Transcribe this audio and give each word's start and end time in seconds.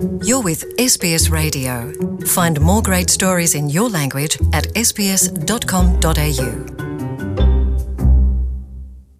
You're 0.00 0.40
with 0.42 0.64
SBS 0.78 1.30
Radio. 1.30 1.92
Find 2.24 2.58
more 2.60 2.80
great 2.80 3.10
stories 3.10 3.54
in 3.54 3.68
your 3.68 3.90
language 3.90 4.38
at 4.52 4.66
sbs.com.au. 4.74 6.50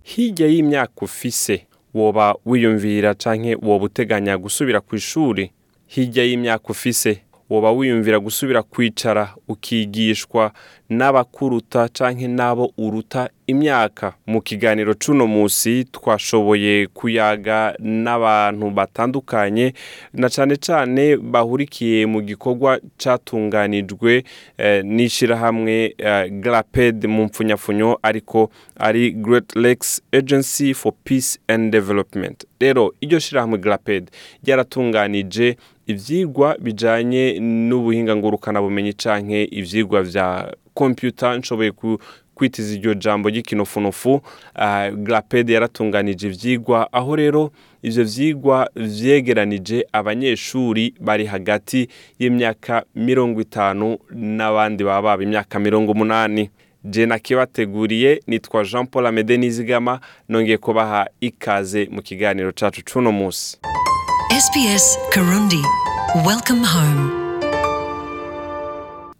hirya 0.02 0.46
y'imyaka 0.46 0.92
ufise 1.04 1.66
woba 1.94 2.34
wiyumvira 2.46 3.14
canke 3.14 3.54
woba 3.62 3.84
uteganya 3.84 4.38
gusubira 4.38 4.80
ku 4.80 4.96
ishuri 4.96 5.50
hirya 5.86 6.24
y'imyaka 6.24 6.68
ufise 6.68 7.22
woba 7.50 7.72
wiyumvira 7.72 8.18
gusubira 8.20 8.62
kwicara 8.62 9.34
ukigishwa 9.48 10.52
n'abakuruta 10.90 11.88
canke 11.88 12.28
n'abo 12.28 12.72
uruta 12.78 13.30
imyaka. 13.46 14.14
Mu 14.26 14.40
kiganiro 14.42 14.94
c'uno 14.94 15.26
musi 15.26 15.84
twashoboye 15.84 16.86
kuyaga 16.86 17.74
n'abantu 17.78 18.70
batandukanye 18.70 19.72
na 20.14 20.28
cane 20.28 20.56
cane 20.56 21.16
bahurikiye 21.16 22.06
mu 22.06 22.20
gikorwa 22.22 22.80
catunganijwe 22.98 24.24
eh, 24.58 24.84
n'ishirahamwe 24.84 25.94
eh, 25.98 26.30
glaped 26.30 27.06
mu 27.06 27.24
mpfunyapfunyo 27.24 27.98
ariko 28.02 28.50
ari 28.76 29.10
great 29.10 29.56
lakes 29.56 30.02
agency 30.12 30.74
for 30.74 30.92
peace 31.04 31.38
and 31.48 31.72
development. 31.72 32.44
Rero 32.60 32.94
iryo 33.00 33.18
shirahamwe 33.18 33.58
glaped 33.58 34.10
ryaratunganije 34.44 35.56
ivyigwa 35.90 36.56
bijanye 36.60 37.38
n'ubuhinga 37.40 38.16
ngurukanabumenyi 38.16 38.92
canke 38.92 39.44
ivyigwa 39.44 40.02
vya 40.02 40.54
computer 40.74 41.38
nshoboye 41.38 41.72
kwitiza 42.34 42.74
iryo 42.74 42.94
jambo 42.94 43.28
ry'ikinofunofu 43.28 44.12
uh, 44.14 44.88
glaped 44.94 45.50
yaratunganije 45.50 46.26
ivyigwa 46.26 46.92
aho 46.92 47.16
rero 47.16 47.50
ivyo 47.82 48.04
vyigwa 48.04 48.70
vyegeranije 48.76 49.86
abanyeshuri 49.92 50.94
bari 51.00 51.26
hagati 51.26 51.88
y'imyaka 52.18 52.84
mirongo 52.94 53.40
itanu 53.40 53.98
n'abandi 54.10 54.84
baba 54.84 55.02
baba 55.02 55.22
imyaka 55.22 55.58
mirongo 55.58 55.92
umunani. 55.92 56.50
Je 56.84 57.06
nakibateguriye 57.06 58.20
nitwa 58.26 58.64
jean 58.64 58.86
paul 58.86 59.06
amede 59.06 59.36
nizigama 59.36 60.00
nongeye 60.28 60.58
kubaha 60.58 61.06
ikaze 61.20 61.88
mu 61.90 62.02
kiganiro 62.02 62.52
cacu 62.52 62.80
c'uno 62.84 63.12
musi 63.12 63.58
SBS 64.30 64.98
Karundi. 65.10 65.62
Welcome 66.26 66.64
home. 66.66 67.10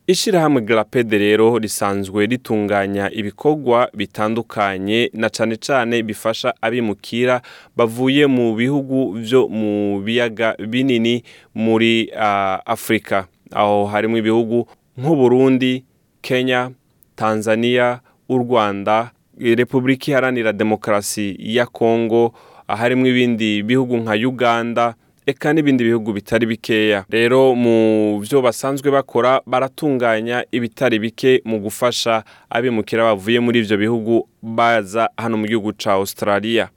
ishirahamwe 0.06 0.60
glapede 0.62 1.18
rero 1.18 1.58
risanzwe 1.58 2.26
ritunganya 2.26 3.10
ibikorwa 3.12 3.90
bitandukanye 3.94 5.10
na 5.14 5.28
cane 5.30 5.56
cane 5.56 6.02
bifasha 6.02 6.54
abimukira 6.62 7.42
bavuye 7.76 8.26
mu 8.26 8.54
bihugu 8.54 9.12
vyo 9.12 9.48
mu 9.48 10.00
biyaga 10.00 10.56
binini 10.68 11.22
muri 11.54 12.10
uh, 12.16 12.58
afurika 12.66 13.26
aho 13.52 13.86
harimo 13.86 14.16
ibihugu 14.18 14.66
nk'uburundi 14.98 15.84
kenya 16.22 16.70
tanzania 17.16 18.00
u 18.28 18.38
rwanda 18.38 19.10
repubulika 19.38 20.10
iharanira 20.10 20.52
demokarasi 20.52 21.36
ya 21.38 21.66
kongo 21.66 22.34
harimo 22.76 23.06
ibindi 23.06 23.62
bihugu 23.62 23.96
nka 23.96 24.14
uganda 24.14 24.94
eka 25.26 25.52
n'ibindi 25.52 25.84
bihugu 25.84 26.12
bitari 26.12 26.46
bikeya. 26.46 27.04
Rero 27.10 27.54
mu 27.54 28.18
byo 28.20 28.42
basanzwe 28.42 28.90
bakora 28.90 29.40
baratunganya 29.46 30.44
ibitari 30.52 30.98
bike 30.98 31.42
mu 31.44 31.58
gufasha 31.60 32.24
abimukira 32.50 33.04
bavuye 33.04 33.40
muri 33.40 33.58
ibyo 33.62 33.76
bihugu 33.76 34.26
baza 34.42 35.08
hano 35.16 35.36
mu 35.36 35.46
gihugu 35.46 35.72
cya 35.72 35.92
australia. 35.92 36.68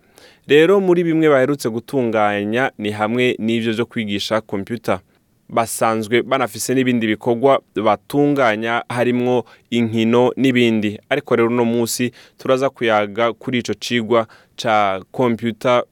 Rero 0.47 0.79
muri 0.79 1.03
bimwe 1.03 1.29
baherutse 1.29 1.69
gutunganya 1.69 2.71
ni 2.77 2.91
hamwe 2.91 3.35
n'ibyo 3.39 3.73
byo 3.73 3.85
kwigisha 3.85 4.41
kompiyuta 4.41 4.99
basanzwe 5.49 6.21
banafise 6.21 6.73
n'ibindi 6.73 7.07
bikorwa 7.07 7.61
batunganya 7.75 8.83
harimwo 8.89 9.45
inkino 9.69 10.31
n'ibindi. 10.37 10.99
Ariko 11.09 11.35
rero 11.35 11.47
uno 11.49 11.65
munsi 11.65 12.11
turaza 12.37 12.69
kuyaga 12.69 13.33
kuri 13.33 13.59
ico 13.59 13.73
cigwa 13.73 14.27
ca 14.55 14.99
kompiyuta 15.11 15.83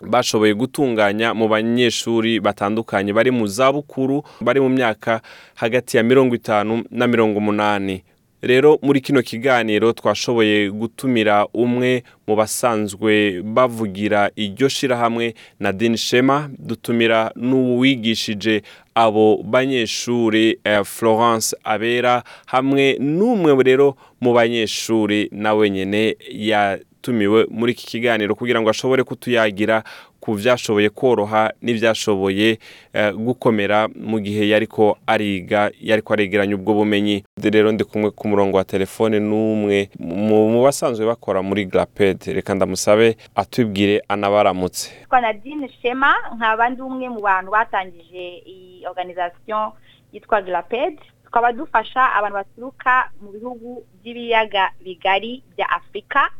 bashoboye 0.00 0.54
gutunganya 0.54 1.34
mu 1.34 1.48
banyeshuri 1.48 2.40
batandukanye. 2.40 3.12
Bari 3.12 3.30
mu 3.30 3.46
zabukuru 3.46 4.22
bari 4.40 4.60
mu 4.60 4.68
myaka 4.68 5.20
hagati 5.54 5.96
ya 5.96 6.02
mirongo 6.02 6.34
itanu 6.34 6.84
na 6.90 7.06
mirongo 7.06 7.38
umunani. 7.38 8.02
Rero 8.46 8.78
muri 8.82 9.00
kino 9.00 9.22
kiganiro 9.22 9.92
twashoboye 9.92 10.70
gutumira 10.70 11.46
umwe 11.54 12.02
mu 12.26 12.36
basanzwe 12.36 13.42
bavugira 13.42 14.30
iryo 14.36 14.68
shirahamwe 14.68 15.34
na 15.60 15.72
shema 15.96 16.50
dutumira 16.58 17.32
n'uwigishije 17.36 18.62
abo 18.94 19.42
banyeshuri 19.44 20.58
eh, 20.64 20.84
florence 20.84 21.56
abera 21.64 22.22
hamwe 22.46 22.96
n'umwe 23.00 23.62
rero 23.64 23.96
mu 24.20 24.32
banyeshuri 24.32 25.28
nawe 25.32 25.70
nyene 25.70 26.16
yatumiwe 26.32 27.46
muri 27.50 27.72
iki 27.72 27.86
kiganiro 27.86 28.34
kugira 28.34 28.60
ngo 28.60 28.70
ashobore 28.70 29.02
kutuyagira 29.04 29.82
ku 30.26 30.34
vyashoboye 30.34 30.90
koroha 30.90 31.52
n'ivyashoboye 31.62 32.58
eh, 32.92 33.12
gukomera 33.14 33.86
mu 33.94 34.18
gihe 34.18 34.48
yariko 34.48 34.98
ariga 35.06 35.70
yariko 35.80 36.12
aregeranya 36.12 36.54
ubwo 36.58 36.74
bumenyi. 36.74 37.22
Rero 37.38 37.70
ndi 37.72 37.84
kumwe 37.84 38.10
ku 38.10 38.26
murongo 38.28 38.56
wa 38.58 38.64
telefone 38.64 39.20
n'umwe 39.22 39.88
mu 40.02 40.62
basanzwe 40.66 41.06
bakora 41.06 41.42
muri 41.46 41.64
glaped 41.70 42.26
reka 42.26 42.54
ndamusabe 42.54 43.16
atubwire 43.34 44.02
anabaramutse. 44.08 44.90
Twa 45.06 45.20
nadine 45.20 45.70
shema 45.82 46.10
nkaba 46.36 46.70
ndi 46.70 46.82
umwe 46.82 47.08
mu 47.08 47.20
bantu 47.22 47.50
batangije 47.50 48.42
iyi 48.46 48.86
organisation 48.86 49.70
yitwa 50.12 50.42
glaped 50.42 50.98
tukaba 51.24 51.52
dufasha 51.52 52.02
abantu 52.18 52.36
baturuka 52.36 53.10
mu 53.22 53.30
bihugu 53.30 53.86
by'ibiyaga 54.02 54.70
bigari 54.82 55.42
bya 55.56 55.70
afurika 55.70 56.30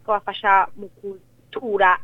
tukabafasha 0.00 0.66
mu 0.76 0.88
gutura 1.02 1.98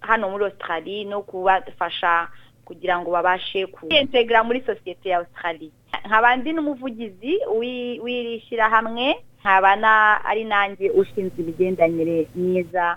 hano 0.00 0.30
muri 0.30 0.44
australie 0.44 1.04
no 1.04 1.22
kubafasha 1.22 2.28
kugira 2.64 2.98
ngo 3.00 3.10
babashe 3.10 3.66
kwintegra 3.66 4.44
muri 4.44 4.60
sosiyete 4.66 5.08
ya 5.08 5.18
australie 5.18 5.70
nkaba 6.06 6.36
ndi 6.36 6.52
n'umuvugizi 6.52 7.38
w'i- 7.58 8.00
w'iri 8.00 8.40
shyirahamwe 8.40 9.16
nkaba 9.40 9.76
ari 10.24 10.44
nanjye 10.44 10.90
ushinzwe 10.90 11.38
imigenderanire 11.42 12.28
myiza 12.34 12.96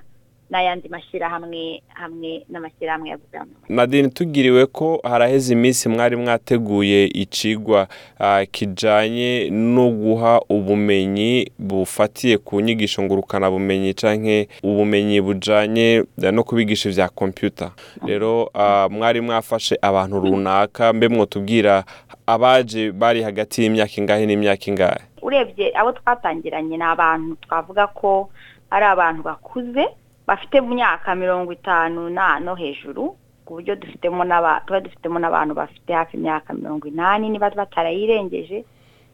n'ayandi 0.51 0.89
mashyirahamwe 0.89 1.81
hamwe 1.93 2.45
n'amashyirahamwe 2.49 3.09
ya 3.09 3.17
guverinoma 3.17 3.51
nadine 3.69 4.09
tugiriwe 4.09 4.65
ko 4.65 4.99
haraheze 5.03 5.53
iminsi 5.53 5.89
mwari 5.89 6.15
mwateguye 6.15 7.05
icigwa 7.07 7.87
ah, 8.19 8.45
kijanye 8.45 9.49
no 9.49 9.89
guha 9.89 10.41
ubumenyi 10.49 11.51
bufatiye 11.59 12.37
ku 12.37 12.61
nyigisho 12.61 13.03
ngurukanabumenyi 13.03 13.93
canke 13.93 14.47
ubumenyi 14.63 15.21
bujanye 15.21 16.03
eh, 16.23 16.33
no 16.33 16.43
kubigisha 16.43 16.89
ivya 16.89 17.09
kompyuta 17.09 17.71
rero 18.05 18.49
ah, 18.53 18.87
mwari 18.89 19.21
mwafashe 19.21 19.77
abantu 19.81 20.19
runaka 20.19 20.93
mbe 20.93 21.07
mwotubwira 21.07 21.83
abaje 22.27 22.91
bari 22.91 23.21
hagati 23.23 23.63
y'imyaka 23.63 23.91
ingahe 23.97 24.25
n'imyaka 24.25 24.65
ingahe? 24.67 25.01
Urebye 25.21 25.71
abo 25.77 25.91
twatangiranye 25.91 26.77
ni 26.77 26.83
abantu 26.83 27.35
twavuga 27.35 27.87
ko 27.87 28.29
ari 28.71 28.85
abantu 28.85 29.23
bakuze 29.23 29.83
bafite 30.31 30.61
mu 30.63 30.71
myaka 30.79 31.11
mirongo 31.15 31.51
itanu 31.51 32.07
no 32.39 32.55
hejuru 32.55 33.15
ku 33.45 33.59
buryo 33.59 33.75
dufitemo 33.75 34.23
tuba 34.65 34.79
dufitemo 34.79 35.19
n'abantu 35.19 35.53
bafite 35.59 35.91
hafi 35.93 36.15
imyaka 36.17 36.53
mirongo 36.55 36.87
inani 36.87 37.27
niba 37.29 37.49
batarayirengeje 37.51 38.63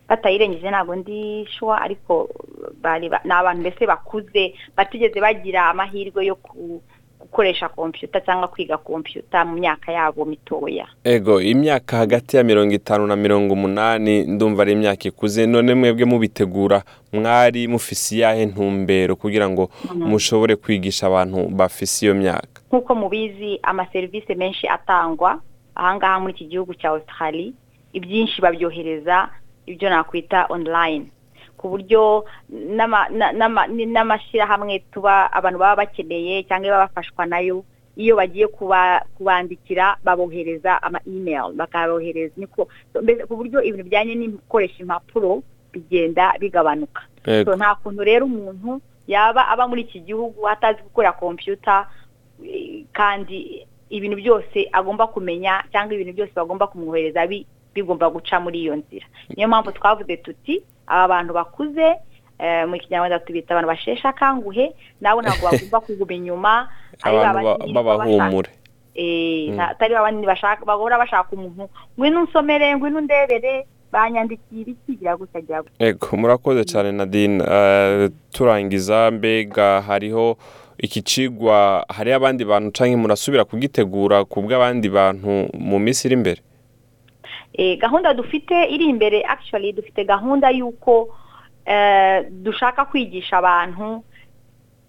batayirengeje 0.09 0.69
ntabwo 0.69 0.93
ndi 0.95 1.45
shuwa 1.49 1.81
ariko 1.81 2.29
ni 3.25 3.31
abantu 3.33 3.59
mbese 3.61 3.85
bakuze 3.89 4.53
batigeze 4.77 5.17
bagira 5.19 5.69
amahirwe 5.73 6.21
yo 6.25 6.35
ku- 6.35 6.81
gukoresha 7.31 7.69
kompiyuta 7.69 8.21
cyangwa 8.21 8.47
kwiga 8.47 8.77
kompiyuta 8.77 9.45
mu 9.45 9.55
myaka 9.59 9.91
yabo 9.91 10.25
mitoya. 10.25 10.87
Ego 11.03 11.41
imyaka 11.41 11.97
hagati 11.97 12.37
ya 12.37 12.43
mirongo 12.43 12.73
itanu 12.73 13.07
na 13.07 13.15
mirongo 13.15 13.53
umunani 13.53 14.23
ndumva 14.23 14.61
ari 14.61 14.71
imyaka 14.71 15.07
ikuze 15.07 15.45
none 15.47 15.73
mwebwe 15.75 16.05
mubitegura 16.05 16.83
mwari 17.13 17.67
mufise 17.67 18.15
iyahe 18.15 18.45
ntumbero 18.45 19.15
kugira 19.15 19.49
ngo 19.49 19.69
mushobore 19.95 20.55
kwigisha 20.55 21.07
abantu 21.07 21.47
bafise 21.49 22.05
iyo 22.05 22.15
myaka? 22.15 22.61
Nk'uko 22.67 22.95
mubizi 22.95 23.59
amaserivisi 23.63 24.35
menshi 24.35 24.67
atangwa 24.67 25.41
ahangaha 25.75 26.19
muri 26.19 26.33
iki 26.33 26.45
gihugu 26.45 26.73
cya 26.73 26.89
australia 26.89 27.51
ibyinshi 27.93 28.41
babyohereza 28.41 29.29
ibyo 29.65 29.89
nakwita 29.89 30.45
online. 30.49 31.05
Ku 31.57 31.69
buryo 31.69 32.25
n'ama- 32.49 33.09
na- 33.09 33.31
n'ama- 33.33 33.67
n'amashyirahamwe 33.67 34.79
tuba 34.93 35.31
abantu 35.33 35.59
baba 35.59 35.75
bakeneye 35.85 36.43
cyangwa 36.45 36.85
bafashwa 36.85 37.25
na 37.25 37.39
yo 37.41 37.65
iyo 37.97 38.15
bagiye 38.15 38.47
kuba 38.47 39.01
kubandikira 39.17 39.97
babohereza 40.05 40.77
ama 40.83 40.99
email 41.07 41.53
bakabohereza 41.57 42.33
niko 42.37 42.67
ku 43.27 43.33
buryo 43.35 43.57
ibintu 43.65 43.83
bijyanye 43.89 44.13
no 44.15 44.27
gukoresha 44.37 44.79
impapuro 44.85 45.41
bigenda 45.73 46.33
bigabanuka. 46.39 47.01
Nta 47.57 47.75
kuntu 47.81 48.03
rero 48.05 48.25
umuntu 48.29 48.81
yaba 49.09 49.47
aba 49.49 49.65
muri 49.67 49.81
iki 49.81 49.99
gihugu 50.05 50.45
atazi 50.47 50.81
gukora 50.85 51.11
kompiyuta 51.17 51.89
kandi 52.93 53.65
ibintu 53.89 54.17
byose 54.19 54.69
agomba 54.71 55.07
kumenya 55.07 55.63
cyangwa 55.71 55.93
ibintu 55.95 56.13
byose 56.13 56.33
bagomba 56.35 56.67
kumwohereza 56.67 57.27
bi- 57.27 57.45
bigomba 57.73 58.09
guca 58.09 58.39
muri 58.39 58.59
iyo 58.61 58.75
nzira. 58.75 59.05
Niyo 59.35 59.47
mpamvu 59.47 59.71
twavuze 59.71 60.17
tuti 60.17 60.63
aba 60.87 61.07
bantu 61.07 61.33
bakuze 61.33 61.95
eh, 62.39 62.67
mu 62.67 62.77
kinyarwanda 62.77 63.19
tubita 63.19 63.53
abantu 63.53 63.67
basheshe 63.67 64.07
akanguhe 64.07 64.73
nabo 65.01 65.21
ntabwo 65.21 65.45
bagomba 65.51 65.79
kuguma 65.79 66.13
inyuma 66.13 66.53
abantu 67.03 67.73
b'abahumure. 67.73 68.49
Eh, 68.95 69.53
nta- 69.53 69.69
atari 69.69 69.93
bashaka 70.25 70.65
bahora 70.65 70.97
bashaka 70.97 71.29
umuntu. 71.35 71.69
Ngwino 71.97 72.21
unsomere 72.21 72.75
ngwino 72.75 72.97
undebere 72.97 73.67
banyandikiye 73.91 74.61
ibiki 74.61 74.95
gira 74.97 75.17
gutya 75.17 75.41
gira 75.41 75.61
gutya. 75.61 75.87
Ego 75.87 76.17
murakoze 76.17 76.63
cyane 76.65 76.91
nadine. 76.91 77.43
Eh, 77.43 78.09
turangiza 78.31 79.11
mbega 79.11 79.81
hariho 79.81 80.37
iki 80.77 81.01
cigwa 81.01 81.85
hariho 81.89 82.15
abandi 82.17 82.45
bantu 82.45 82.71
cyangwa 82.71 82.97
murasubira 82.97 83.45
kugitegura 83.45 84.25
ku 84.25 84.41
bw'abandi 84.41 84.89
bantu 84.89 85.49
mu 85.57 85.79
minsi 85.79 86.07
iri 86.07 86.13
imbere? 86.13 86.41
Gahunda 87.81 88.13
dufite 88.13 88.53
iri 88.69 88.85
imbere 88.85 89.23
actually 89.25 89.73
dufite 89.73 90.05
gahunda 90.05 90.49
y'uko 90.51 91.09
eh, 91.65 92.25
dushaka 92.31 92.85
kwigisha 92.85 93.37
abantu 93.37 94.03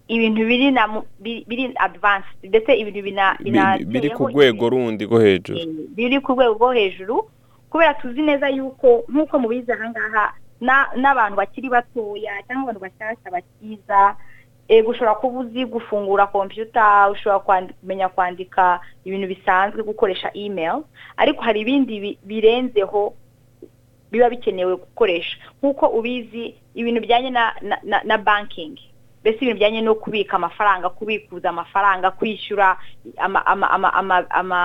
ibintu 0.07 0.45
biri 0.45 0.71
na 0.71 1.01
biri 1.19 1.73
advanced 1.75 2.37
ndetse 2.43 2.73
ibintu 2.77 3.01
bina 3.01 3.37
Bi- 3.77 3.85
biri 3.85 4.09
ku 4.09 4.27
rwego 4.33 4.69
rundi 4.69 5.05
rwo 5.05 5.19
hejuru. 5.19 5.59
Eh, 5.59 5.67
biri 5.95 6.17
ku 6.21 6.31
rwego 6.33 6.53
rwo 6.53 6.71
hejuru 6.73 7.29
kubera 7.69 7.93
tuzi 7.93 8.21
neza 8.21 8.49
yuko 8.49 9.03
nk'uko 9.09 9.39
mubizi 9.39 9.71
ahangaha 9.71 10.33
na- 10.61 10.89
n'abantu 10.97 11.35
bakiri 11.37 11.69
batoya 11.69 12.33
cyangwa 12.47 12.63
abantu 12.73 12.81
bashyashya 12.81 13.29
bakiza 13.31 14.15
ushobora 14.69 15.15
kuba 15.15 15.39
uzi 15.39 15.65
gufungura 15.65 16.27
kompiyuta 16.27 17.09
ushobora 17.09 17.39
kumenya 17.81 18.09
kwandika 18.09 18.79
ibintu 19.05 19.27
bisanzwe 19.27 19.83
gukoresha 19.83 20.31
email. 20.33 20.83
Ariko 21.17 21.41
hari 21.41 21.59
ibindi 21.61 21.99
bi- 21.99 22.17
birenzeho 22.23 23.13
biba 24.11 24.29
bikenewe 24.29 24.75
gukoresha. 24.75 25.37
Nk'uko 25.61 25.87
ubizi 25.87 26.55
ibintu 26.75 27.01
bijyanye 27.01 27.29
na 27.29 27.53
na, 27.61 27.77
na, 27.83 28.01
na 28.03 28.17
banking. 28.17 28.77
Mbese 29.21 29.37
ibintu 29.37 29.53
bijyanye 29.53 29.81
no 29.81 29.95
kubika 29.95 30.35
amafaranga 30.37 30.89
kubikuza 30.89 31.49
amafaranga 31.49 32.11
kwishyura 32.11 32.77
ama 33.17 33.45
ama 33.45 33.69
ama 33.71 33.93
ama, 33.93 34.29
ama 34.29 34.59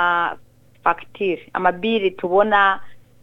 fagitire 0.85 1.49
amabiri 1.53 2.11
tubona 2.11 2.81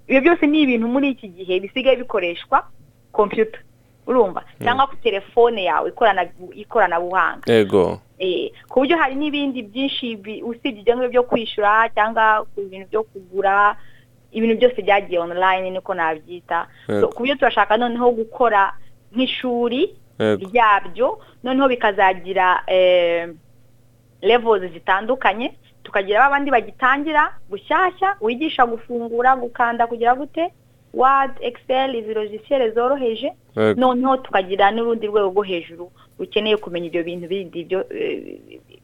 ibyo 0.07 0.21
byose 0.21 0.47
ni 0.47 0.61
ibintu 0.61 0.87
muri 0.87 1.09
iki 1.09 1.27
gihe 1.29 1.59
bisigaye 1.59 1.95
bikoreshwa 1.95 2.65
kompiyuta 3.11 3.59
urumva? 4.07 4.43
Cyangwa 4.63 4.87
ku 4.87 4.95
telefone 4.97 5.63
yawe 5.63 5.89
ikorana 5.89 6.25
ikoranabuhanga. 6.53 7.45
Ego 7.51 7.99
Eh, 8.21 8.51
ku 8.69 8.79
buryo 8.85 8.97
hari 9.01 9.15
n'ibindi 9.17 9.63
byinshi 9.65 10.13
usibye 10.45 10.81
ibyo 10.85 10.93
ngibyo 10.93 11.09
byo 11.09 11.23
kwishyura 11.25 11.89
cyangwa 11.89 12.45
ku 12.53 12.61
bintu 12.69 12.87
byo 12.93 13.01
kugura 13.09 13.73
ibintu 14.31 14.55
byose 14.61 14.77
byagiye 14.81 15.17
online 15.19 15.69
niko 15.73 15.93
nabyita. 15.93 16.67
So, 16.87 16.93
Yego. 16.93 17.07
ku 17.09 17.17
buryo 17.25 17.35
turashaka 17.35 17.77
noneho 17.81 18.11
gukora 18.13 18.73
nk'ishuri 19.15 19.95
Yego. 20.21 20.45
ryabyo 20.53 21.07
noneho 21.43 21.65
bikazagira 21.67 22.61
eh, 22.69 23.29
levels 24.21 24.69
zitandukanye 24.71 25.57
tukagira 25.83 26.25
abandi 26.25 26.51
bagitangira 26.53 27.33
bushyashya 27.49 28.15
wigisha 28.21 28.65
gufungura 28.69 29.33
gukanda 29.35 29.87
kugira 29.89 30.13
gute 30.15 30.53
word 30.93 31.31
excel 31.41 31.95
izi 31.95 32.13
logiciel 32.13 32.73
zoroheje 32.73 33.31
noneho 33.77 34.17
tukagira 34.17 34.71
n'urundi 34.71 35.07
rwego 35.07 35.29
rwo 35.29 35.41
hejuru 35.43 35.91
rukeneye 36.19 36.57
kumenya 36.57 36.87
ibyo 36.87 37.03
bintu 37.03 37.27
bindi 37.27 37.63
byo 37.63 37.79
eh, 37.89 38.39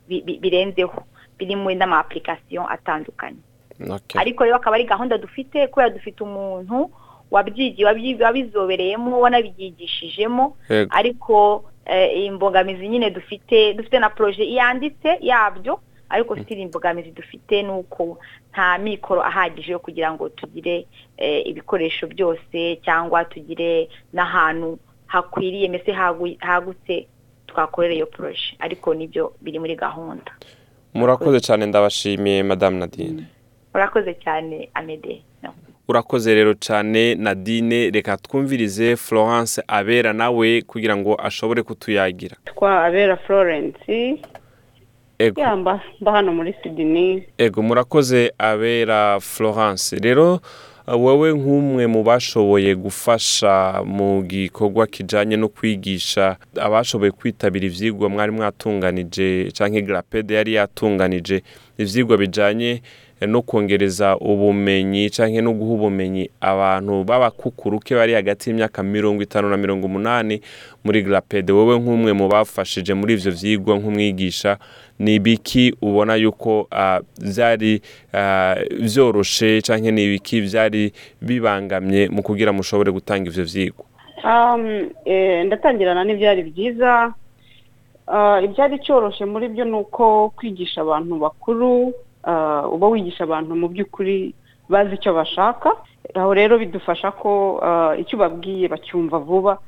bi- 0.08 0.22
bi- 0.26 0.40
birenzeho. 0.40 1.04
Biri 1.38 1.56
muri 1.56 1.76
n'ama 1.76 2.00
application 2.00 2.66
atandukanye 2.70 3.38
ariko 4.20 4.44
rero 4.44 4.56
akaba 4.56 4.76
ari 4.76 4.84
gahunda 4.90 5.18
dufite 5.18 5.68
kubera 5.68 5.90
dufite 5.90 6.24
umuntu 6.24 6.90
wabyigiye 7.32 7.86
wabyi- 7.88 8.18
wabizobereyemo 8.24 9.20
wanabyigishijemo 9.20 10.58
ariko 10.90 11.64
eh, 11.86 12.26
imbogamizi 12.26 12.88
nyine 12.90 13.10
dufite 13.10 13.74
dufite 13.74 14.00
na 14.00 14.10
proje 14.10 14.44
yanditse 14.54 15.18
yabyo 15.22 15.80
ariko 16.10 16.36
sitiri 16.38 16.62
imbogamizi 16.62 17.12
dufite 17.12 17.64
ni 17.64 17.70
uko 17.72 18.20
nta 18.54 18.78
mikoro 18.78 19.24
ahagije 19.24 19.72
yo 19.72 19.80
kugira 19.80 20.12
ngo 20.14 20.30
tugire 20.30 20.86
eh, 21.18 21.48
ibikoresho 21.48 22.08
byose 22.08 22.80
cyangwa 22.86 23.26
tugire 23.26 23.90
n'ahantu 24.14 24.80
hakwiriye 25.08 25.70
mbese 25.70 25.92
hagu- 25.92 26.38
hagutse 26.40 27.08
twakorera 27.48 27.94
iyo 27.94 28.06
proje. 28.06 28.56
Ariko 28.60 28.94
ni 28.94 29.08
byo 29.08 29.34
biri 29.42 29.60
muri 29.60 29.76
gahunda. 29.76 30.32
Murakoze 30.94 31.40
cyane 31.40 31.66
ndabashimiye 31.66 32.44
madamu 32.44 32.78
nadine. 32.80 33.24
Urakoze 33.74 34.14
cyane 34.14 34.70
amede. 34.74 35.22
Urakoze 35.88 36.36
rero 36.36 36.54
cyane 36.54 37.16
nadine. 37.16 37.90
Reka 37.92 38.18
twumvirize 38.18 38.96
florence 38.96 39.64
abera 39.68 40.14
nawe 40.14 40.62
kugira 40.62 40.98
ngo 40.98 41.16
ashobore 41.22 41.64
kutuyagira. 41.64 42.36
Twa 42.46 42.86
abera 42.86 43.18
florence. 43.18 44.20
Mba 45.58 45.82
mba 46.02 46.12
hano 46.12 46.34
muri 46.34 46.54
sidini 46.64 47.24
ego 47.38 47.62
murakoze 47.62 48.32
abera 48.38 49.20
florence. 49.20 49.96
Rero 50.00 50.40
uh, 50.88 50.96
wowe 50.96 51.34
nk'umwe 51.34 51.88
mu 51.88 52.04
bashoboye 52.04 52.76
gufasha 52.76 53.82
mu 53.86 54.22
gikorwa 54.24 54.88
kijyanye 54.88 55.38
no 55.38 55.48
kwigisha 55.50 56.38
abashoboye 56.62 57.12
kwitabira 57.12 57.66
ibyigwa 57.66 58.10
mwari 58.10 58.32
mwatunganije 58.32 59.52
cyangwa 59.52 59.82
garapede 59.82 60.34
yari 60.36 60.54
yatunganije 60.54 61.42
ibyigwa 61.78 62.18
bijyanye 62.18 62.82
eh, 63.22 63.30
no 63.30 63.42
kongereza 63.42 64.18
ubumenyi 64.18 65.10
cyangwa 65.10 65.42
no 65.42 65.52
guha 65.54 65.74
ubumenyi 65.74 66.30
abantu 66.42 67.04
b'abakukuruke 67.04 67.96
bari 67.96 68.14
hagati 68.14 68.50
y'imyaka 68.50 68.84
mirongo 68.84 69.24
itanu 69.24 69.50
na 69.50 69.58
mirongo 69.58 69.86
umunani 69.86 70.42
muri 70.84 71.02
garapede 71.02 71.54
wowe 71.54 71.80
nk'umwe 71.80 72.14
mu 72.14 72.28
bafashije 72.28 72.94
muri 72.94 73.14
ibyo 73.14 73.32
byigwa 73.32 73.78
nk'umwigisha 73.78 74.58
ni 75.00 75.16
ibiki 75.16 75.74
ubona 75.82 76.16
yuko 76.16 76.68
ah, 76.72 77.00
byari 77.22 77.82
ah, 78.14 78.56
byoroshe 78.82 79.62
cyangwa 79.62 79.92
ni 79.92 80.04
ibiki 80.06 80.42
byari 80.42 80.92
bibangamye 81.22 82.10
mu 82.10 82.22
kugira 82.24 82.54
mushobore 82.54 82.92
gutanga 82.92 83.30
ibyo 83.30 83.44
byigwa 83.44 83.86
Um, 84.24 84.90
eh, 85.06 85.46
ndatangirana 85.46 86.04
n'ibyari 86.04 86.44
byiza 86.44 86.90
Ah, 86.90 87.14
ibyari 88.44 88.80
cyoroshye 88.80 89.26
muri 89.26 89.48
byo 89.52 89.66
ni 89.66 89.76
uko 89.84 90.30
kwigisha 90.38 90.82
abantu 90.82 91.20
bakuru 91.20 91.94
ah, 92.24 92.64
uba 92.72 92.88
wigisha 92.88 93.24
abantu 93.24 93.56
mu 93.56 93.68
by'ukuri 93.68 94.34
bazi 94.70 94.96
icyo 94.96 95.14
bashaka. 95.14 95.76
Aho 96.16 96.32
rero 96.34 96.58
bidufasha 96.58 97.12
ko 97.12 97.60
ah, 97.64 97.94
icyo 98.00 98.16
ubabwiye 98.18 98.68
bacyumva 98.68 99.20
vuba 99.20 99.60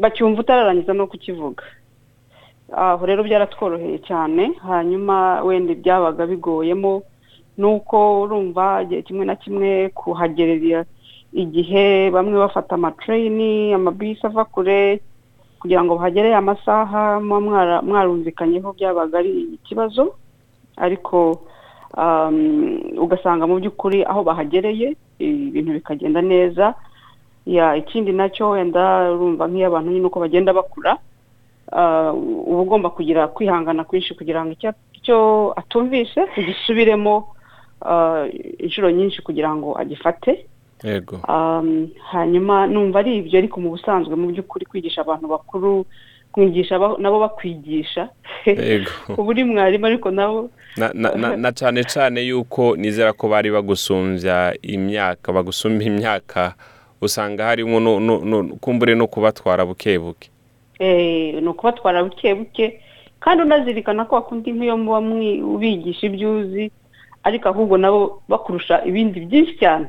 bacyumva 0.00 0.40
utararangiza 0.40 0.92
no 0.96 1.06
kukivuga. 1.06 1.64
Aho 2.72 3.06
rero 3.06 3.22
byaratworoheye 3.22 3.98
cyane 4.08 4.52
hanyuma 4.68 5.42
wenda 5.44 5.72
ibyabaga 5.72 6.26
bigoyemo 6.26 7.02
ni 7.58 7.64
uko 7.66 8.22
urumva 8.22 8.82
igihe 8.82 9.02
kimwe 9.02 9.24
na 9.24 9.36
kimwe 9.36 9.88
kuhagerera 9.94 10.84
igihe 11.32 12.10
bamwe 12.10 12.36
bafata 12.38 12.74
amatreyini 12.74 13.72
amabisi 13.74 14.26
ava 14.26 14.44
kure 14.44 15.00
kugira 15.66 15.82
ngo 15.82 15.98
bahagereye 15.98 16.36
amasaha 16.38 17.18
muba 17.18 17.82
mwarumvikanyeho 17.82 18.70
byabaga 18.78 19.18
ari 19.18 19.58
ikibazo 19.58 20.14
ariko 20.78 21.42
um, 21.98 22.78
ugasanga 22.94 23.50
mu 23.50 23.58
by'ukuri 23.58 24.06
aho 24.06 24.22
bahagereye 24.22 24.94
ibintu 25.18 25.72
bikagenda 25.74 26.22
neza. 26.22 26.74
Ikindi 27.82 28.12
na 28.14 28.30
cyo 28.30 28.50
wenda 28.54 29.10
urumva 29.10 29.46
nk'iyo 29.50 29.66
abantu 29.66 29.88
nyine 29.90 30.06
uko 30.06 30.18
bagenda 30.22 30.54
bakura 30.54 30.98
ah, 31.72 32.12
uba 32.14 32.62
ugomba 32.62 32.90
kugira 32.90 33.26
kwihangana 33.28 33.82
kwinshi 33.86 34.14
kugira 34.14 34.46
ngo 34.46 34.54
icyo 34.94 35.18
atumvise 35.56 36.20
ugisubiremo 36.38 37.34
ah, 37.82 38.26
inshuro 38.62 38.90
nyinshi 38.90 39.18
kugira 39.22 39.50
ngo 39.54 39.74
agifate. 39.78 40.46
Yego 40.84 41.20
Um, 41.28 41.88
hanyuma 42.10 42.66
numva 42.66 42.98
ari 42.98 43.16
ibyo 43.18 43.38
ariko 43.38 43.60
mu 43.60 43.70
busanzwe 43.70 44.16
mu 44.16 44.26
by'ukuri 44.32 44.66
kwigisha 44.66 45.00
abantu 45.00 45.28
bakuru 45.28 45.86
kwigisha 46.32 46.78
nabo 46.98 47.20
bakwigisha 47.20 48.08
uba 49.08 49.22
uri 49.22 49.44
mwarimu 49.44 49.86
ariko 49.86 50.10
nabo 50.10 50.50
na, 50.76 50.90
na, 50.94 51.14
na, 51.16 51.36
na 51.36 51.52
cyane 51.52 51.84
cyane 51.84 52.20
yuko 52.28 52.76
nizera 52.76 53.12
ko 53.12 53.28
bari 53.28 53.50
bagusumbya 53.50 54.52
imyaka 54.62 55.32
bagusumba 55.32 55.84
imyaka 55.84 56.54
usanga 57.00 57.44
harimo 57.48 57.80
kumbure 58.60 58.94
no 58.94 59.06
kubatwara 59.06 59.64
buke 59.66 59.98
buke 59.98 60.28
eh, 60.78 61.40
ni 61.42 61.48
ukubatwara 61.48 62.04
buke 62.04 62.34
buke 62.34 62.80
kandi 63.20 63.42
unazirikana 63.42 64.04
ko 64.04 64.14
wakundi 64.20 64.52
nk'iyo 64.52 64.76
muba 64.76 65.00
mwi- 65.00 65.40
ubigisha 65.42 66.06
ibyo 66.06 66.38
uzi 66.38 66.70
ariko 67.26 67.48
ahubwo 67.48 67.74
nabo 67.78 68.22
bakurusha 68.30 68.84
ibindi 68.86 69.20
byinshi 69.26 69.58
cyane. 69.58 69.86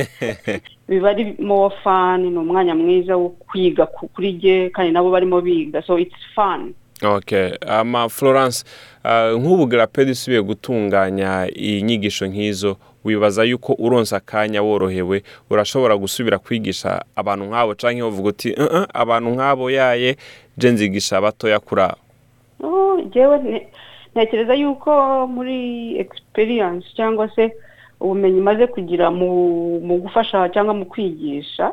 Biba 0.88 1.10
ari 1.10 1.36
more 1.38 1.74
fun 1.84 2.20
ni 2.20 2.38
umwanya 2.38 2.74
mwiza 2.74 3.16
wo 3.16 3.28
kwiga 3.28 3.86
ku- 3.86 4.08
kuri 4.08 4.32
jye 4.32 4.70
kandi 4.70 4.92
nabo 4.92 5.10
barimo 5.10 5.40
biga. 5.40 5.82
So 5.86 5.98
it's 5.98 6.18
fun. 6.34 6.74
Okay. 7.02 7.56
ama 7.66 8.08
florence 8.08 8.64
ah, 9.04 9.32
nk'ubu 9.32 9.66
garapedi 9.66 10.10
usubiye 10.10 10.42
gutunganya 10.42 11.48
inyigisho 11.54 12.26
nk'izo 12.26 12.76
wibaza 13.04 13.44
yuko 13.44 13.72
uronsa 13.78 14.16
akanya 14.16 14.62
worohewe 14.62 15.22
urashobora 15.50 15.96
gusubira 15.96 16.38
kwigisha 16.38 17.04
abantu 17.16 17.44
nk'abo 17.44 17.74
cyangwa 17.74 18.08
uvuga 18.08 18.28
uti 18.28 18.52
"Uh, 18.52 18.64
uh, 18.64 18.84
abantu 18.94 19.30
nk'abo 19.30 19.70
yaye 19.70 20.16
je 20.58 20.70
nzigisha 20.70 21.16
abatoya 21.16 21.60
kuri 21.60 21.82
abo. 21.82 21.96
Oh, 22.62 23.00
ntekereza 24.12 24.54
yuko 24.54 24.90
muri 25.26 25.58
experience 25.98 26.86
cyangwa 26.96 27.28
se 27.34 27.52
ubumenyi 28.00 28.40
maze 28.40 28.66
kugira 28.66 29.10
mu 29.10 29.30
mu 29.80 29.94
gufasha 30.02 30.48
cyangwa 30.48 30.74
mu 30.74 30.84
kwigisha 30.84 31.72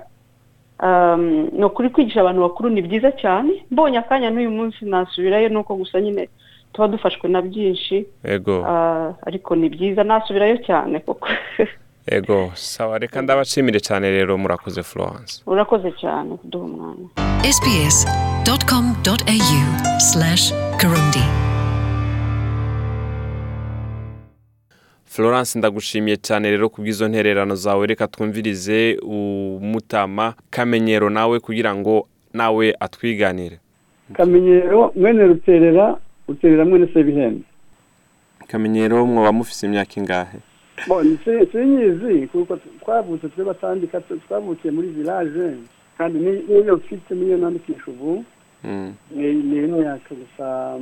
um, 0.84 1.50
ni 1.54 1.66
ukuri 1.66 1.90
kwigisha 1.90 2.22
abantu 2.22 2.42
bakuru 2.42 2.70
ni 2.70 2.82
byiza 2.82 3.12
cyane. 3.12 3.66
Mbonye 3.72 3.98
akanya 3.98 4.30
n'uyu 4.30 4.52
munsi 4.52 4.86
nasubirayo 4.86 5.50
nuko 5.50 5.76
gusa 5.76 6.02
nyine 6.02 6.30
tuba 6.74 6.88
dufashwe 6.88 7.30
na 7.30 7.42
byinshi. 7.42 8.06
Ego. 8.24 8.66
Ah, 8.68 9.14
ariko 9.26 9.56
ni 9.56 9.70
byiza 9.70 10.04
nasubirayo 10.04 10.58
cyane 10.58 11.00
koko. 11.00 11.28
Ego. 12.08 12.52
Sawa 12.54 12.98
reka 12.98 13.22
ndabashimire 13.22 13.80
cyane 13.80 14.12
rero 14.12 14.38
murakoze 14.38 14.84
florence. 14.84 15.42
Urakoze 15.46 15.92
cyane 15.92 16.38
kuduha 16.38 16.66
umwanya. 16.66 17.08
Florence 25.18 25.58
ndagushimiye 25.60 26.18
cyane 26.22 26.46
rero 26.54 26.70
ku 26.70 26.82
bw'izo 26.82 27.08
ntererano 27.10 27.56
zawe. 27.58 27.88
Reka 27.88 28.06
twumvirize 28.08 29.02
umutama 29.02 30.34
kamenyero 30.54 31.10
nawe 31.10 31.40
kugira 31.40 31.74
ngo 31.76 32.06
nawe 32.34 32.76
atwiganire. 32.80 33.58
Kamenyero 34.14 34.94
mwene 34.96 35.24
ruterera 35.28 35.98
ruterera 36.28 36.66
mwene 36.66 36.88
sebihembe 36.94 37.42
kamenyero 38.48 39.06
mwoba 39.06 39.32
mufise 39.32 39.66
imyaka 39.66 39.94
ingahe? 40.00 40.38
Sinyizi 41.52 42.28
kuko 42.28 42.58
twavutse 42.82 43.28
twe 43.30 43.44
batandika 43.44 44.02
twavukiye 44.02 44.72
muri 44.74 44.88
village 44.88 45.58
kandi 45.98 46.20
ni- 46.20 46.44
niyo 46.48 46.78
mfite 46.78 47.16
niyo 47.16 47.38
nandikisha 47.38 47.88
ubu. 47.88 48.24
Mm. 48.64 48.94
ni 49.16 49.58
imyaka 49.58 50.16
gusa 50.16 50.78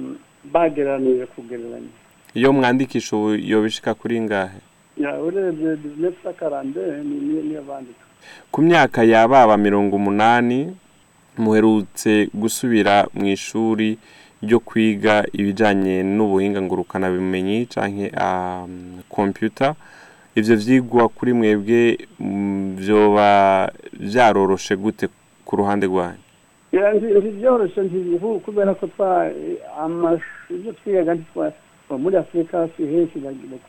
bagereranije 0.54 1.26
kugereranya. 1.26 1.94
Iyo 2.36 2.54
mwandikisha 2.54 3.16
ubu 3.16 3.30
yobishika 3.36 3.94
kuri 3.94 4.22
ngahe? 4.22 4.60
Ya 4.98 5.20
urebye 5.22 5.76
bizinesi 5.76 6.18
sakarande 6.24 6.80
ni 7.04 7.16
niyo 7.44 7.62
bandika. 7.62 8.04
Ku 8.52 8.62
myaka 8.62 9.04
yababa 9.04 9.58
mirongo 9.58 9.96
umunani 9.96 10.76
muherutse 11.38 12.30
gusubira 12.34 13.08
mu 13.14 13.26
ishuri 13.28 13.98
ryo 14.44 14.60
kwiga 14.60 15.24
ibijyanye 15.34 16.04
n'ubuhinga 16.04 16.62
ngurukanabumenyi 16.62 17.66
cyangwa 17.66 18.68
kompiyuta 19.10 19.76
ibyo 20.36 20.56
byigwa 20.56 21.04
kuri 21.10 21.32
mwebwe 21.34 21.98
mm, 22.20 22.76
byoba 22.80 23.28
byaroroshe 24.00 24.76
gute 24.76 25.08
ku 25.46 25.56
ruhande 25.56 25.88
rwanyu? 25.88 26.24
Ntibyoroshye 26.72 27.82
kubera 28.46 28.76
ko 28.76 28.88
twa 28.88 29.32
amashu 29.80 30.54
ibyo 30.56 30.72
twigaga 30.74 31.14
ntitwa 31.16 31.52
muri 31.90 32.18
afurika 32.18 32.68
si 32.78 32.84
henshi 32.86 33.20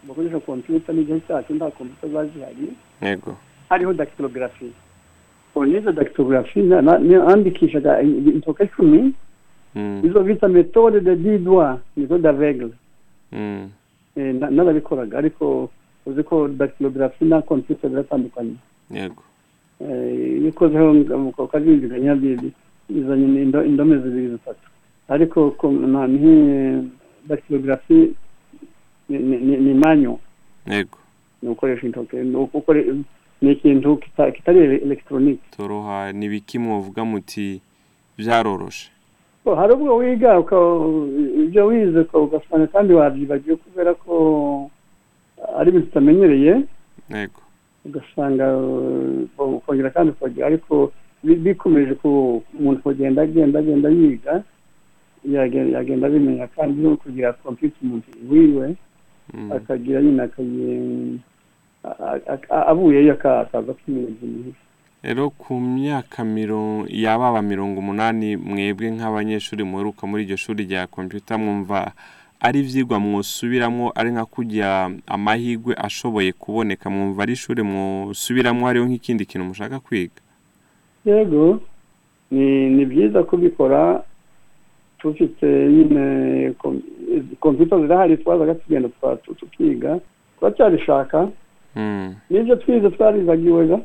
bakoresha 0.08 0.40
kompiyuta 0.40 0.92
n'igihe 0.92 1.20
cyacu 1.26 1.54
nta 1.54 1.70
kompiyuta 1.70 2.06
ziba 2.08 2.24
zihari 2.26 2.68
yego 3.02 3.36
hariho 3.68 3.92
dactylography 3.92 4.72
nizo 5.66 5.92
dactylography 5.92 6.62
na- 6.62 6.82
na- 6.82 6.98
nandikishaga 6.98 8.02
intoki 8.02 8.62
icumi 8.64 9.12
Mm, 9.76 10.00
izo 10.04 10.22
bita 10.22 10.48
metode 10.48 11.00
de 11.00 11.16
didwa 11.16 11.80
nizo 11.96 12.18
d'aveugle 12.18 12.72
mm, 13.32 13.68
Eh, 14.16 14.34
na- 14.34 14.50
narabikoraga 14.50 15.18
ariko 15.18 15.70
uzi 16.06 16.22
ko 16.22 16.48
dactylography 16.48 17.24
na 17.24 17.42
computer 17.42 17.90
biratandukanye 17.90 18.56
yego 18.90 19.22
Eh, 19.80 20.40
iyo 20.40 20.48
ukozeho 20.48 20.94
bizanye 22.88 23.42
indo- 23.42 23.64
indome 23.64 23.98
zibiri 23.98 24.28
zitatu 24.28 24.68
ariko 25.08 25.50
ko- 25.50 25.70
na- 25.72 26.08
dactylography 27.28 28.14
ni- 29.08 29.18
manyo. 29.74 30.18
Yego. 30.66 30.98
Ni 31.42 31.48
ukoresha 31.48 31.86
intoki 31.86 32.16
ni 33.42 33.52
ikintu 33.52 33.96
kita- 33.96 34.30
kitari 34.32 34.58
elegitoronike 34.58 35.42
toroha 35.56 36.12
ni 36.12 36.28
biki 36.28 36.58
muvuga 36.58 37.04
muti 37.04 37.60
byaroroshe 38.18 38.90
hari 39.56 39.72
ubwo 39.72 39.96
wiga 39.96 40.38
ibyo 41.44 41.66
wize 41.66 42.00
ugasanga 42.14 42.66
kandi 42.66 42.92
wabyibagiwe 42.94 43.56
kubera 43.56 43.94
ko 43.94 44.70
ari 45.58 45.68
ibintu 45.70 45.86
utamenyereye. 45.86 46.62
Yego. 47.14 47.40
Ugasanga 47.84 48.46
ukongera 49.38 49.90
kandi 49.90 50.10
ukongera 50.12 50.46
ariko 50.46 50.92
bi- 51.22 51.34
bikomeje 51.38 51.94
umuntu 52.58 52.82
kugenda 52.82 53.22
agenda 53.22 53.58
agenda 53.58 53.88
yiga 53.88 54.42
yagenda 55.32 56.06
abimenya 56.06 56.46
kandi 56.46 56.82
no 56.82 56.96
kugira 56.96 57.32
kompiyuta 57.32 57.76
umuntu 57.82 58.08
wiwe 58.30 58.76
Mm. 59.34 59.52
akagira 59.52 60.02
nyine 60.02 60.22
akayi 60.22 61.20
a- 61.84 62.20
a- 62.32 62.38
a- 62.50 62.66
avuyeyo 62.70 63.12
aka- 63.12 63.40
akaza 63.40 63.72
kwimenya 63.74 64.08
ibintu 64.08 64.54
rero 65.02 65.30
ku 65.30 65.60
myaka 65.60 66.24
yababa 66.88 67.42
mirongo 67.42 67.78
umunani 67.80 68.36
mwebwe 68.36 68.90
nk'abanyeshuri 68.90 69.64
muheruka 69.64 70.06
muri 70.06 70.22
iryo 70.24 70.36
shuri 70.36 70.64
rya 70.64 70.86
kompiyuta 70.86 71.38
mwumva 71.38 71.92
ari 72.40 72.60
ibyigwa 72.60 73.00
mwusubiramo 73.00 73.92
ari 73.94 74.10
nka 74.10 74.24
kujya 74.24 74.90
amahirwe 75.06 75.74
ashoboye 75.78 76.32
kuboneka 76.32 76.90
mwumva 76.90 77.22
ari 77.22 77.32
ishuri 77.32 77.62
mwusubiramo 77.62 78.66
hariho 78.66 78.86
nk'ikindi 78.86 79.26
kintu 79.26 79.46
mushaka 79.46 79.80
kwiga 79.80 80.22
yego 81.04 81.60
ni 82.30 82.70
ni 82.70 82.84
byiza 82.86 83.22
kubikora 83.22 84.02
tufite 85.12 85.46
nyine 85.46 86.52
kom- 86.58 86.82
kompiyuta 87.40 87.80
zirahari 87.80 88.16
twazaga 88.16 88.54
tugenda 88.54 88.88
tukiga 89.38 90.00
turacyabishaka. 90.38 91.28
Mm, 91.76 92.14
n'ibyo 92.30 92.56
twize 92.56 92.90
twaribagiwe 92.90 93.66
ga 93.66 93.78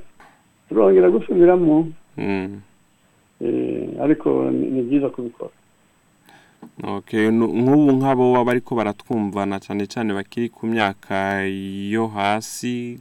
turongera 0.69 1.09
gusubiramo. 1.09 1.87
Mm. 2.17 2.61
eh, 3.41 3.89
ariko 4.01 4.51
ni 4.51 4.81
byiza 4.81 5.09
kubikora. 5.09 5.51
Nk'ubu 6.83 7.91
nk'abo 7.91 8.33
baba 8.33 8.51
ariko 8.51 8.75
baratwumvana 8.75 9.59
cyane 9.59 9.87
cyane 9.87 10.13
bakiri 10.13 10.49
ku 10.49 10.67
myaka 10.67 11.41
yo 11.89 12.07
hasi 12.07 12.99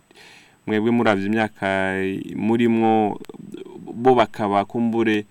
mwebwe 0.66 0.90
murabye 0.90 1.26
imyaka 1.26 1.68
murimwo 2.36 3.20
bo 3.94 4.14
bakaba 4.14 4.64
kumbure 4.64 5.24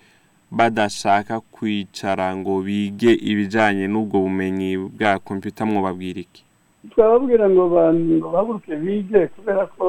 badashaka 0.52 1.40
kwicara 1.40 2.36
ngo 2.36 2.62
bige 2.62 3.14
ibijyanye 3.14 3.88
n'ubwo 3.88 4.20
bumenyi 4.20 4.78
bwa 4.78 5.20
kompiyuta 5.20 5.66
mwubabwira 5.66 6.20
iki 6.20 6.44
twababwira 6.92 7.50
ngo 7.50 7.64
bahaguruke 7.70 8.76
bige 8.76 9.28
kubera 9.28 9.66
ko 9.78 9.88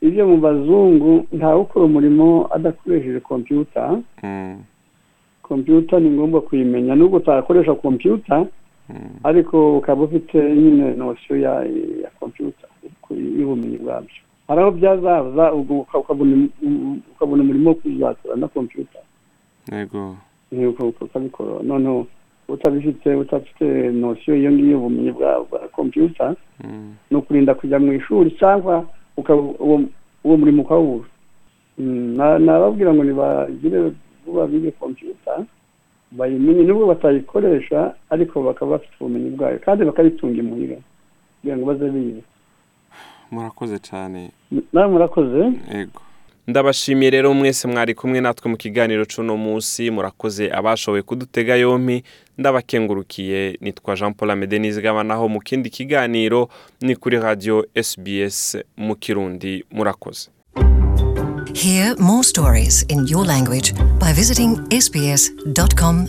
ibyo 0.00 0.26
mu 0.30 0.36
bazungu 0.38 1.26
ntawe 1.32 1.60
ukora 1.60 1.84
umurimo 1.84 2.46
adakoresheje 2.54 3.20
kompiyuta 3.20 3.98
kompiyuta 5.42 6.00
ni 6.00 6.10
ngombwa 6.10 6.40
kuyimenya. 6.40 6.94
Nubwo 6.94 7.16
utakoresha 7.16 7.74
kompiyuta 7.74 8.46
mm, 8.88 8.96
ariko 9.24 9.78
ukaba 9.78 10.04
ufite 10.04 10.38
nyine 10.54 10.94
nosiyo 10.94 11.36
ya 12.02 12.10
kompiyuta 12.20 12.66
y'ubumenyi 13.10 13.78
bwabyo. 13.78 14.20
Hari 14.48 14.60
aho 14.60 14.70
byazaza 14.70 15.52
ukabona 15.52 17.42
umurimo 17.42 17.70
wo 17.70 17.74
kuzakora 17.74 18.36
na 18.36 18.48
kompiyuta 18.48 18.98
yego 20.52 20.82
uka- 20.88 21.04
ukabikora 21.04 21.62
noneho 21.62 22.06
utabifite 22.48 23.14
udafite 23.14 23.64
nosiyo 23.92 24.36
iyo 24.36 24.52
ngiyo 24.52 24.70
y'ubumenyi 24.70 25.12
bwa 25.12 25.44
kompiyuta 25.72 26.34
ni 27.10 27.16
ukurinda 27.16 27.54
kujya 27.54 27.78
mu 27.78 27.92
ishuri 27.92 28.30
cyangwa 28.40 28.84
uwo 30.24 30.36
murimo 30.36 30.62
ukawubura 30.62 31.08
na- 32.16 32.38
nababwira 32.38 32.94
ngo 32.94 33.04
nibagire 33.04 33.92
vuba 34.26 34.46
bige 34.46 34.70
kompiyuta 34.70 35.44
bayimenye 36.12 36.62
nubwo 36.64 36.86
batayikoresha 36.86 37.94
ariko 38.10 38.42
bakaba 38.42 38.70
bafite 38.70 38.94
ubumenyi 39.00 39.30
bwayo 39.36 39.58
kandi 39.58 39.84
bakayitunga 39.84 40.38
imuhira 40.40 40.76
kugira 41.40 41.56
ngo 41.56 41.64
baze 41.66 41.90
bize 41.90 42.22
murakoze 43.30 43.78
cyane 43.78 44.30
nawe 44.72 44.88
murakoze 44.88 45.42
yego 45.74 46.00
ndabashimiye 46.48 47.10
rero 47.10 47.34
mwese 47.34 47.68
mwari 47.68 47.94
kumwe 47.94 48.20
natwe 48.20 48.50
mu 48.50 48.56
kiganiro 48.56 49.04
cy'uno 49.04 49.36
munsi 49.36 49.90
murakoze 49.90 50.44
abashoboye 50.58 51.02
kudutega 51.02 51.54
yompi. 51.56 52.02
Ndabakengurukiye 52.38 53.58
nitwa 53.60 53.96
jean 53.96 54.14
paul 54.14 54.30
amede 54.30 54.58
nizigabanaho 54.58 55.28
mu 55.28 55.40
kindi 55.40 55.70
kiganiro 55.70 56.48
ni 56.80 56.96
kuri 56.96 57.16
radiyo 57.20 57.66
sbs 57.82 58.56
mu 58.76 58.94
kirundi. 58.96 59.64
Murakoze. 59.70 60.28
Hear 61.54 61.96
more 61.98 62.22
stories 62.22 62.84
in 62.88 63.06
your 63.08 63.26
language 63.26 63.72
by 64.00 64.12
visiting 64.12 64.56
sbs.com.au. 64.84 66.08